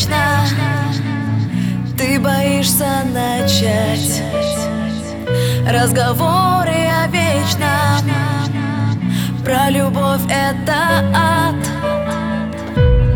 [0.00, 0.46] вечно
[1.96, 4.22] Ты боишься начать
[5.68, 8.10] Разговоры о вечном
[9.44, 11.54] Про любовь это ад.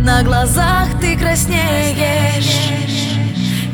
[0.00, 2.70] На глазах ты краснеешь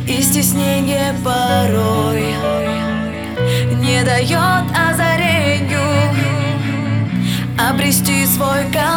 [0.07, 2.35] И стеснение порой
[3.77, 5.81] Не дает озарению
[7.58, 8.89] Обрести свой контроль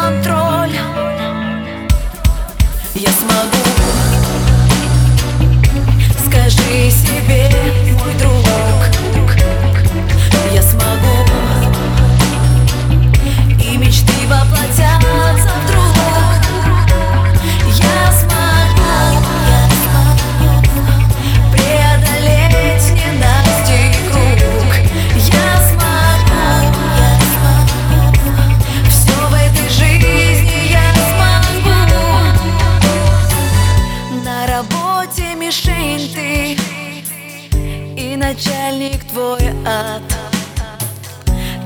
[39.14, 40.02] твой ад.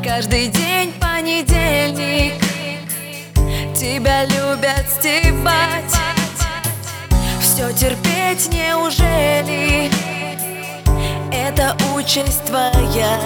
[0.03, 2.33] Каждый день понедельник.
[3.73, 5.93] Тебя любят стебать.
[7.39, 9.89] Все терпеть неужели?
[11.31, 13.17] Это участь твоя.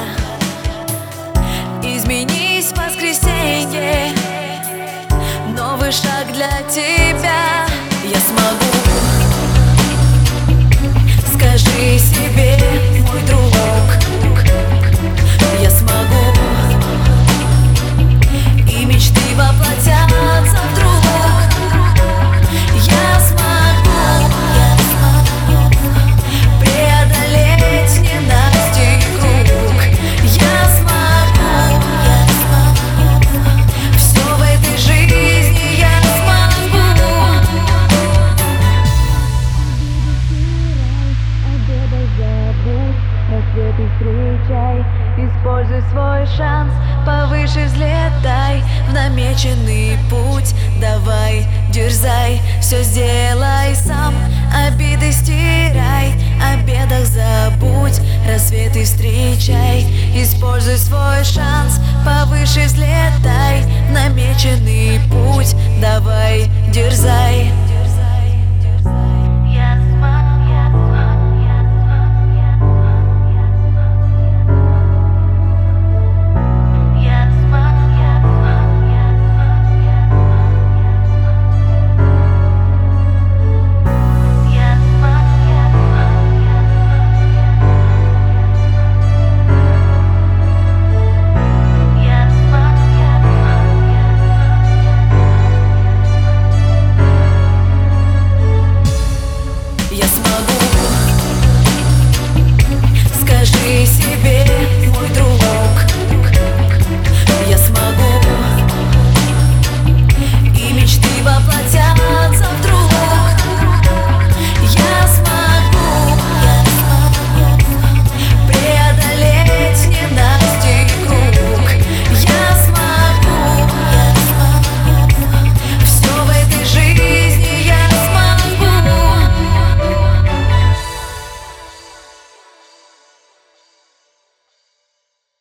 [1.81, 4.13] Изменись в воскресенье
[46.41, 46.73] шанс
[47.05, 50.53] Повыше взлетай в намеченный путь.
[50.79, 54.13] Давай, дерзай, все сделай сам.
[54.67, 57.99] Обиды стирай, о бедах забудь.
[58.27, 59.81] Рассветы встречай,
[60.15, 65.55] используй свой шанс Повыше взлетай в намеченный путь.
[65.81, 67.20] Давай, дерзай